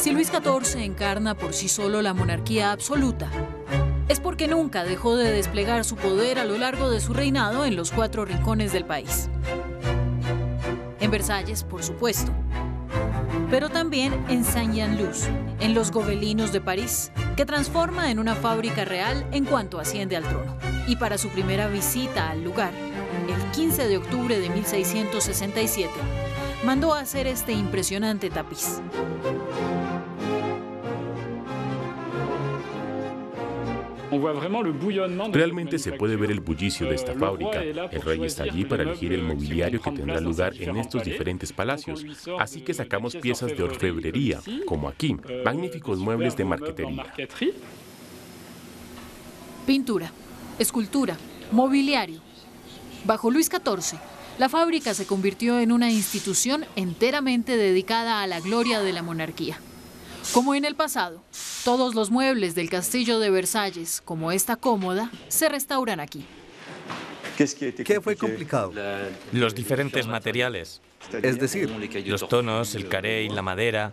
Si 0.00 0.12
Luis 0.12 0.28
XIV 0.28 0.80
encarna 0.80 1.36
por 1.36 1.52
sí 1.52 1.68
solo 1.68 2.00
la 2.00 2.14
monarquía 2.14 2.72
absoluta, 2.72 3.30
es 4.08 4.18
porque 4.18 4.48
nunca 4.48 4.82
dejó 4.82 5.14
de 5.14 5.30
desplegar 5.30 5.84
su 5.84 5.96
poder 5.96 6.38
a 6.38 6.46
lo 6.46 6.56
largo 6.56 6.88
de 6.88 7.00
su 7.00 7.12
reinado 7.12 7.66
en 7.66 7.76
los 7.76 7.92
cuatro 7.92 8.24
rincones 8.24 8.72
del 8.72 8.86
país. 8.86 9.28
En 11.00 11.10
Versalles, 11.10 11.64
por 11.64 11.82
supuesto, 11.82 12.32
pero 13.50 13.68
también 13.68 14.12
en 14.28 14.44
Saint-Jean-Luz, 14.44 15.26
en 15.60 15.74
los 15.74 15.90
Gobelinos 15.90 16.52
de 16.52 16.60
París, 16.60 17.12
que 17.36 17.46
transforma 17.46 18.10
en 18.10 18.18
una 18.18 18.34
fábrica 18.34 18.84
real 18.84 19.26
en 19.32 19.44
cuanto 19.44 19.80
asciende 19.80 20.16
al 20.16 20.24
trono. 20.24 20.56
Y 20.86 20.96
para 20.96 21.18
su 21.18 21.28
primera 21.28 21.68
visita 21.68 22.30
al 22.30 22.44
lugar, 22.44 22.72
el 23.28 23.50
15 23.52 23.88
de 23.88 23.96
octubre 23.96 24.38
de 24.38 24.48
1667, 24.50 25.90
mandó 26.64 26.94
a 26.94 27.00
hacer 27.00 27.26
este 27.26 27.52
impresionante 27.52 28.30
tapiz. 28.30 28.80
Realmente 35.32 35.78
se 35.78 35.92
puede 35.92 36.16
ver 36.16 36.30
el 36.30 36.40
bullicio 36.40 36.88
de 36.88 36.94
esta 36.94 37.14
fábrica. 37.14 37.62
El 37.62 38.02
rey 38.02 38.24
está 38.24 38.44
allí 38.44 38.64
para 38.64 38.82
elegir 38.82 39.12
el 39.12 39.22
mobiliario 39.22 39.80
que 39.80 39.90
tendrá 39.92 40.20
lugar 40.20 40.52
en 40.58 40.76
estos 40.76 41.04
diferentes 41.04 41.52
palacios. 41.52 42.04
Así 42.38 42.62
que 42.62 42.74
sacamos 42.74 43.16
piezas 43.16 43.56
de 43.56 43.62
orfebrería, 43.62 44.40
como 44.66 44.88
aquí, 44.88 45.16
magníficos 45.44 45.98
muebles 45.98 46.36
de 46.36 46.44
marquetería. 46.44 47.06
Pintura, 49.66 50.10
escultura, 50.58 51.16
mobiliario. 51.52 52.20
Bajo 53.04 53.30
Luis 53.30 53.46
XIV, 53.46 53.98
la 54.38 54.48
fábrica 54.48 54.94
se 54.94 55.06
convirtió 55.06 55.60
en 55.60 55.70
una 55.70 55.90
institución 55.90 56.64
enteramente 56.76 57.56
dedicada 57.56 58.22
a 58.22 58.26
la 58.26 58.40
gloria 58.40 58.80
de 58.80 58.92
la 58.92 59.02
monarquía. 59.02 59.58
Como 60.32 60.54
en 60.54 60.64
el 60.64 60.74
pasado, 60.74 61.22
todos 61.64 61.94
los 61.94 62.10
muebles 62.10 62.54
del 62.54 62.70
castillo 62.70 63.18
de 63.18 63.30
Versalles, 63.30 64.02
como 64.04 64.32
esta 64.32 64.56
cómoda, 64.56 65.10
se 65.28 65.48
restauran 65.48 66.00
aquí. 66.00 66.24
¿Qué 67.36 68.00
fue 68.02 68.16
complicado? 68.16 68.72
Los 69.32 69.54
diferentes 69.54 70.06
materiales. 70.06 70.80
Es 71.22 71.38
decir, 71.38 71.70
los 72.06 72.28
tonos, 72.28 72.74
el 72.74 72.88
caré 72.88 73.24
y 73.24 73.30
la 73.30 73.42
madera. 73.42 73.90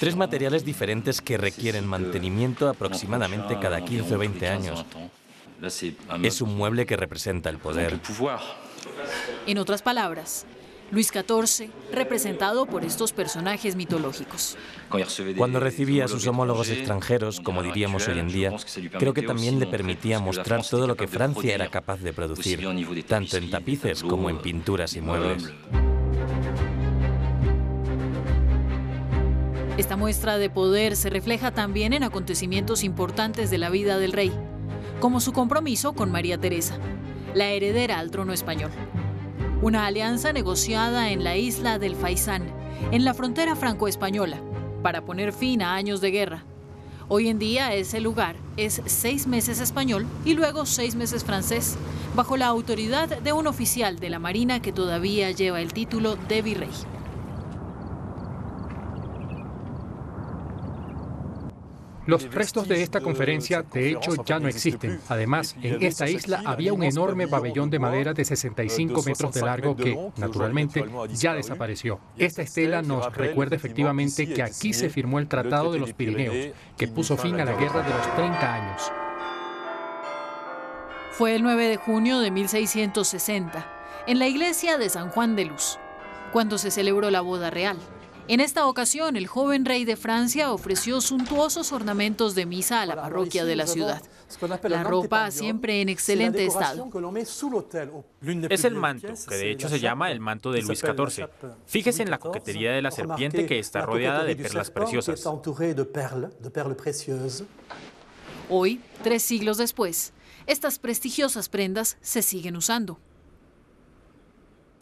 Tres 0.00 0.16
materiales 0.16 0.64
diferentes 0.64 1.20
que 1.20 1.38
requieren 1.38 1.86
mantenimiento 1.86 2.68
aproximadamente 2.68 3.58
cada 3.60 3.84
15 3.84 4.14
o 4.14 4.18
20 4.18 4.48
años. 4.48 4.84
Es 6.22 6.40
un 6.40 6.56
mueble 6.56 6.86
que 6.86 6.96
representa 6.96 7.50
el 7.50 7.58
poder. 7.58 8.00
En 9.46 9.58
otras 9.58 9.82
palabras, 9.82 10.44
Luis 10.92 11.08
XIV, 11.08 11.70
representado 11.90 12.66
por 12.66 12.84
estos 12.84 13.12
personajes 13.12 13.76
mitológicos. 13.76 14.58
Cuando 15.38 15.58
recibía 15.58 16.04
a 16.04 16.08
sus 16.08 16.26
homólogos 16.26 16.68
extranjeros, 16.68 17.40
como 17.40 17.62
diríamos 17.62 18.06
hoy 18.08 18.18
en 18.18 18.28
día, 18.28 18.52
creo 18.98 19.14
que 19.14 19.22
también 19.22 19.58
le 19.58 19.66
permitía 19.66 20.20
mostrar 20.20 20.62
todo 20.62 20.86
lo 20.86 20.94
que 20.94 21.08
Francia 21.08 21.54
era 21.54 21.68
capaz 21.68 22.00
de 22.00 22.12
producir, 22.12 22.62
tanto 23.08 23.38
en 23.38 23.50
tapices 23.50 24.02
como 24.02 24.28
en 24.28 24.36
pinturas 24.42 24.94
y 24.94 25.00
muebles. 25.00 25.50
Esta 29.78 29.96
muestra 29.96 30.36
de 30.36 30.50
poder 30.50 30.94
se 30.96 31.08
refleja 31.08 31.52
también 31.52 31.94
en 31.94 32.02
acontecimientos 32.02 32.84
importantes 32.84 33.48
de 33.50 33.56
la 33.56 33.70
vida 33.70 33.96
del 33.96 34.12
rey, 34.12 34.30
como 35.00 35.20
su 35.20 35.32
compromiso 35.32 35.94
con 35.94 36.12
María 36.12 36.36
Teresa, 36.36 36.76
la 37.32 37.48
heredera 37.48 37.98
al 37.98 38.10
trono 38.10 38.34
español 38.34 38.70
una 39.62 39.86
alianza 39.86 40.32
negociada 40.32 41.12
en 41.12 41.22
la 41.22 41.36
isla 41.36 41.78
del 41.78 41.94
Faisán, 41.94 42.42
en 42.90 43.04
la 43.04 43.14
frontera 43.14 43.54
franco-española, 43.54 44.38
para 44.82 45.04
poner 45.04 45.32
fin 45.32 45.62
a 45.62 45.74
años 45.74 46.00
de 46.00 46.10
guerra. 46.10 46.44
Hoy 47.08 47.28
en 47.28 47.38
día 47.38 47.72
ese 47.72 48.00
lugar 48.00 48.34
es 48.56 48.82
seis 48.86 49.28
meses 49.28 49.60
español 49.60 50.04
y 50.24 50.34
luego 50.34 50.66
seis 50.66 50.96
meses 50.96 51.22
francés, 51.22 51.76
bajo 52.16 52.36
la 52.36 52.46
autoridad 52.46 53.08
de 53.20 53.32
un 53.32 53.46
oficial 53.46 54.00
de 54.00 54.10
la 54.10 54.18
Marina 54.18 54.60
que 54.60 54.72
todavía 54.72 55.30
lleva 55.30 55.60
el 55.60 55.72
título 55.72 56.16
de 56.16 56.42
virrey. 56.42 56.70
Los 62.06 62.34
restos 62.34 62.66
de 62.66 62.82
esta 62.82 63.00
conferencia, 63.00 63.62
de 63.62 63.90
hecho, 63.90 64.24
ya 64.24 64.40
no 64.40 64.48
existen. 64.48 65.00
Además, 65.08 65.54
en 65.62 65.82
esta 65.82 66.08
isla 66.08 66.42
había 66.44 66.72
un 66.72 66.82
enorme 66.82 67.28
pabellón 67.28 67.70
de 67.70 67.78
madera 67.78 68.12
de 68.12 68.24
65 68.24 69.02
metros 69.04 69.34
de 69.34 69.42
largo 69.42 69.76
que, 69.76 69.96
naturalmente, 70.16 70.84
ya 71.12 71.34
desapareció. 71.34 72.00
Esta 72.18 72.42
estela 72.42 72.82
nos 72.82 73.14
recuerda 73.14 73.56
efectivamente 73.56 74.32
que 74.32 74.42
aquí 74.42 74.72
se 74.72 74.90
firmó 74.90 75.18
el 75.18 75.28
Tratado 75.28 75.72
de 75.72 75.78
los 75.78 75.92
Pirineos, 75.92 76.54
que 76.76 76.88
puso 76.88 77.16
fin 77.16 77.40
a 77.40 77.44
la 77.44 77.54
Guerra 77.54 77.82
de 77.82 77.90
los 77.90 78.14
30 78.16 78.54
años. 78.54 78.92
Fue 81.12 81.36
el 81.36 81.42
9 81.42 81.68
de 81.68 81.76
junio 81.76 82.20
de 82.20 82.30
1660, 82.30 83.66
en 84.06 84.18
la 84.18 84.26
iglesia 84.26 84.78
de 84.78 84.88
San 84.88 85.10
Juan 85.10 85.36
de 85.36 85.44
Luz, 85.44 85.78
cuando 86.32 86.58
se 86.58 86.70
celebró 86.70 87.10
la 87.10 87.20
boda 87.20 87.50
real. 87.50 87.76
En 88.32 88.40
esta 88.40 88.66
ocasión, 88.66 89.16
el 89.16 89.26
joven 89.26 89.66
rey 89.66 89.84
de 89.84 89.94
Francia 89.94 90.54
ofreció 90.54 91.02
suntuosos 91.02 91.70
ornamentos 91.70 92.34
de 92.34 92.46
misa 92.46 92.80
a 92.80 92.86
la 92.86 92.96
parroquia 92.96 93.44
de 93.44 93.56
la 93.56 93.66
ciudad. 93.66 94.02
La 94.62 94.82
ropa 94.82 95.30
siempre 95.30 95.82
en 95.82 95.90
excelente 95.90 96.46
estado. 96.46 96.88
Es 98.48 98.64
el 98.64 98.74
manto, 98.74 99.08
que 99.28 99.34
de 99.34 99.50
hecho 99.50 99.68
se 99.68 99.80
llama 99.80 100.10
el 100.10 100.20
manto 100.20 100.50
de 100.50 100.62
Luis 100.62 100.78
XIV. 100.78 101.28
Fíjese 101.66 102.04
en 102.04 102.10
la 102.10 102.16
coquetería 102.16 102.72
de 102.72 102.80
la 102.80 102.90
serpiente 102.90 103.44
que 103.44 103.58
está 103.58 103.82
rodeada 103.82 104.24
de 104.24 104.34
perlas 104.34 104.70
preciosas. 104.70 105.22
Hoy, 108.48 108.80
tres 109.02 109.22
siglos 109.22 109.58
después, 109.58 110.14
estas 110.46 110.78
prestigiosas 110.78 111.50
prendas 111.50 111.98
se 112.00 112.22
siguen 112.22 112.56
usando. 112.56 112.98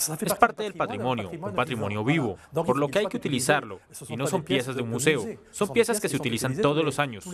Es 0.01 0.35
parte 0.35 0.63
del 0.63 0.75
patrimonio, 0.75 1.31
un 1.31 1.55
patrimonio 1.55 2.03
vivo, 2.03 2.39
por 2.55 2.79
lo 2.79 2.89
que 2.89 3.01
hay 3.01 3.07
que 3.07 3.19
utilizarlo. 3.19 3.81
Y 4.09 4.17
no 4.17 4.27
son 4.27 4.43
piezas 4.43 4.75
de 4.75 4.83
un 4.83 4.91
museo, 4.91 5.25
son 5.51 5.69
piezas 5.71 6.01
que 6.01 6.09
se 6.09 6.17
utilizan 6.17 6.57
todos 6.57 6.85
los 6.85 6.99
años. 6.99 7.25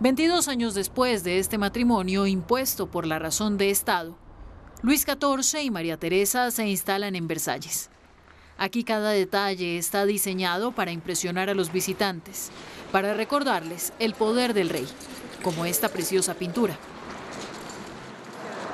22 0.00 0.46
años 0.46 0.74
después 0.74 1.24
de 1.24 1.40
este 1.40 1.58
matrimonio 1.58 2.28
impuesto 2.28 2.88
por 2.88 3.04
la 3.04 3.18
razón 3.18 3.58
de 3.58 3.70
Estado, 3.70 4.16
Luis 4.80 5.04
XIV 5.04 5.60
y 5.60 5.70
María 5.72 5.96
Teresa 5.96 6.52
se 6.52 6.68
instalan 6.68 7.16
en 7.16 7.26
Versalles. 7.26 7.90
Aquí 8.58 8.84
cada 8.84 9.10
detalle 9.10 9.76
está 9.76 10.06
diseñado 10.06 10.70
para 10.70 10.92
impresionar 10.92 11.50
a 11.50 11.54
los 11.54 11.72
visitantes, 11.72 12.50
para 12.92 13.14
recordarles 13.14 13.92
el 13.98 14.14
poder 14.14 14.54
del 14.54 14.68
rey, 14.68 14.86
como 15.42 15.64
esta 15.64 15.88
preciosa 15.88 16.34
pintura 16.34 16.78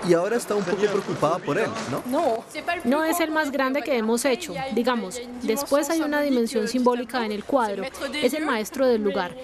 y 0.09 0.15
ahora 0.15 0.37
está 0.37 0.55
un 0.55 0.65
poco 0.65 0.83
preocupada 0.83 1.39
por 1.39 1.59
él, 1.59 1.71
¿no? 1.91 2.03
No, 2.07 2.45
no 2.85 3.05
es 3.05 3.21
el 3.21 3.31
más 3.31 3.51
grande 3.51 3.83
que 3.83 3.97
hemos 3.97 4.25
hecho. 4.25 4.55
Digamos, 4.73 5.21
después 5.43 5.91
hay 5.91 6.01
una 6.01 6.21
dimensión 6.21 6.69
simbólica 6.69 7.25
en 7.25 7.33
el 7.33 7.45
cuadro. 7.45 7.85
Es 8.15 8.35
el 8.35 8.45
maestro 8.45 8.87
del 8.87 9.03
lugar. 9.03 9.35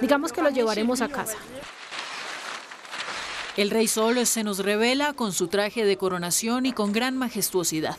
Digamos 0.00 0.32
que 0.32 0.42
lo 0.42 0.50
llevaremos 0.50 1.00
a 1.00 1.08
casa. 1.08 1.36
El 3.56 3.70
rey 3.70 3.88
solo 3.88 4.26
se 4.26 4.44
nos 4.44 4.58
revela 4.58 5.14
con 5.14 5.32
su 5.32 5.48
traje 5.48 5.84
de 5.84 5.96
coronación 5.96 6.66
y 6.66 6.72
con 6.72 6.92
gran 6.92 7.16
majestuosidad. 7.16 7.96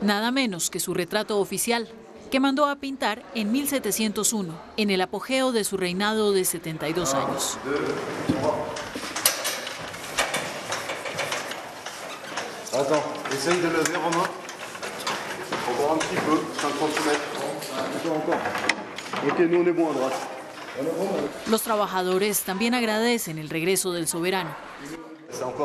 Nada 0.00 0.30
menos 0.30 0.70
que 0.70 0.80
su 0.80 0.94
retrato 0.94 1.38
oficial, 1.38 1.88
que 2.30 2.40
mandó 2.40 2.66
a 2.66 2.76
pintar 2.76 3.22
en 3.34 3.52
1701, 3.52 4.54
en 4.76 4.90
el 4.90 5.00
apogeo 5.02 5.52
de 5.52 5.64
su 5.64 5.76
reinado 5.76 6.32
de 6.32 6.44
72 6.44 7.14
años. 7.14 7.58
Attends, 12.78 13.02
essaye 13.32 13.56
de 13.56 13.68
lever, 13.68 13.96
Romain. 13.96 14.28
Encore 15.70 15.92
un 15.92 15.98
petit 15.98 16.16
peu, 16.16 16.38
50 16.60 16.90
cm. 16.92 17.16
Encore, 17.96 18.16
encore. 18.18 18.40
Ok, 19.26 19.38
nous 19.50 19.62
on 19.62 19.66
est 19.66 19.72
bon 19.72 19.90
à 19.90 19.94
droite. 19.94 20.12
Los 21.48 21.62
trabajadores 21.62 22.42
también 22.42 22.74
agradecen 22.74 23.38
el 23.38 23.48
regreso 23.48 23.92
del 23.92 24.06
soberano. 24.06 24.50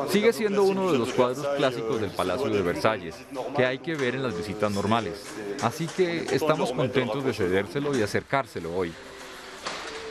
Sigue 0.09 0.31
siendo 0.31 0.63
uno 0.63 0.89
de 0.89 0.97
los 0.97 1.11
cuadros 1.11 1.45
clásicos 1.57 1.99
del 1.99 2.11
Palacio 2.11 2.49
de 2.49 2.61
Versalles, 2.61 3.15
que 3.57 3.65
hay 3.65 3.79
que 3.79 3.95
ver 3.95 4.15
en 4.15 4.23
las 4.23 4.35
visitas 4.35 4.71
normales. 4.71 5.21
Así 5.61 5.87
que 5.87 6.27
estamos 6.31 6.71
contentos 6.71 7.25
de 7.25 7.33
cedérselo 7.33 7.93
y 7.97 8.01
acercárselo 8.01 8.73
hoy. 8.73 8.93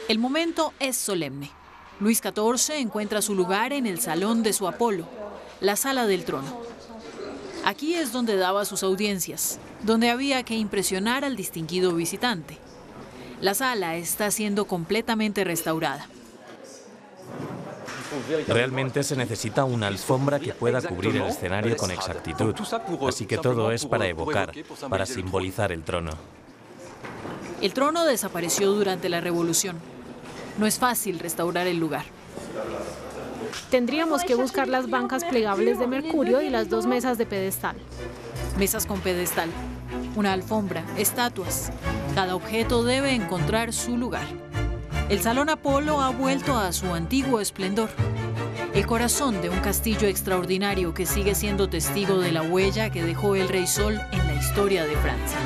El 0.08 0.18
momento 0.18 0.74
es 0.78 0.98
solemne. 0.98 1.50
Luis 1.98 2.20
XIV 2.20 2.76
encuentra 2.76 3.22
su 3.22 3.34
lugar 3.34 3.72
en 3.72 3.86
el 3.86 4.00
Salón 4.00 4.42
de 4.42 4.52
su 4.52 4.68
Apolo, 4.68 5.06
la 5.60 5.76
sala 5.76 6.06
del 6.06 6.24
trono. 6.24 6.60
Aquí 7.64 7.94
es 7.94 8.12
donde 8.12 8.36
daba 8.36 8.64
sus 8.64 8.82
audiencias, 8.82 9.58
donde 9.82 10.10
había 10.10 10.42
que 10.42 10.54
impresionar 10.54 11.24
al 11.24 11.36
distinguido 11.36 11.94
visitante. 11.94 12.58
La 13.40 13.54
sala 13.54 13.96
está 13.96 14.30
siendo 14.30 14.66
completamente 14.66 15.44
restaurada. 15.44 16.06
Realmente 18.48 19.02
se 19.02 19.16
necesita 19.16 19.64
una 19.64 19.86
alfombra 19.86 20.40
que 20.40 20.52
pueda 20.52 20.82
cubrir 20.82 21.16
el 21.16 21.22
escenario 21.22 21.76
con 21.76 21.90
exactitud. 21.90 22.54
Así 23.06 23.26
que 23.26 23.38
todo 23.38 23.70
es 23.70 23.86
para 23.86 24.06
evocar, 24.06 24.52
para 24.88 25.06
simbolizar 25.06 25.70
el 25.72 25.82
trono. 25.84 26.12
El 27.60 27.72
trono 27.72 28.04
desapareció 28.04 28.72
durante 28.72 29.08
la 29.08 29.20
revolución. 29.20 29.78
No 30.58 30.66
es 30.66 30.78
fácil 30.78 31.18
restaurar 31.18 31.66
el 31.66 31.78
lugar. 31.78 32.04
Tendríamos 33.70 34.24
que 34.24 34.34
buscar 34.34 34.68
las 34.68 34.88
bancas 34.90 35.24
plegables 35.24 35.78
de 35.78 35.86
mercurio 35.86 36.42
y 36.42 36.50
las 36.50 36.68
dos 36.68 36.86
mesas 36.86 37.18
de 37.18 37.26
pedestal. 37.26 37.76
Mesas 38.58 38.86
con 38.86 39.00
pedestal, 39.00 39.48
una 40.16 40.32
alfombra, 40.32 40.84
estatuas. 40.96 41.72
Cada 42.14 42.34
objeto 42.34 42.84
debe 42.84 43.14
encontrar 43.14 43.72
su 43.72 43.96
lugar. 43.96 44.26
El 45.08 45.20
Salón 45.20 45.48
Apolo 45.48 46.00
ha 46.00 46.10
vuelto 46.10 46.56
a 46.56 46.72
su 46.72 46.92
antiguo 46.94 47.40
esplendor. 47.40 47.90
El 48.74 48.86
corazón 48.86 49.42
de 49.42 49.50
un 49.50 49.58
castillo 49.58 50.06
extraordinario 50.06 50.94
que 50.94 51.06
sigue 51.06 51.34
siendo 51.34 51.68
testigo 51.68 52.18
de 52.18 52.30
la 52.30 52.42
huella 52.42 52.90
que 52.90 53.02
dejó 53.02 53.34
el 53.34 53.48
Rey 53.48 53.66
Sol 53.66 54.00
en 54.12 54.26
la 54.26 54.34
historia 54.34 54.84
de 54.84 54.96
Francia. 54.96 55.38